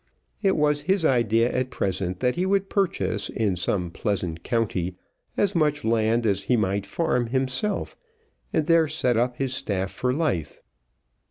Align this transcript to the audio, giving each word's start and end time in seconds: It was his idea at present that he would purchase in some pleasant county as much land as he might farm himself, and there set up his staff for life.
It 0.41 0.55
was 0.57 0.81
his 0.89 1.05
idea 1.05 1.51
at 1.53 1.69
present 1.69 2.21
that 2.21 2.33
he 2.33 2.43
would 2.43 2.71
purchase 2.71 3.29
in 3.29 3.55
some 3.55 3.91
pleasant 3.91 4.41
county 4.43 4.95
as 5.37 5.53
much 5.53 5.83
land 5.83 6.25
as 6.25 6.41
he 6.41 6.57
might 6.57 6.87
farm 6.87 7.27
himself, 7.27 7.95
and 8.51 8.65
there 8.65 8.87
set 8.87 9.15
up 9.15 9.37
his 9.37 9.53
staff 9.53 9.91
for 9.91 10.11
life. 10.11 10.59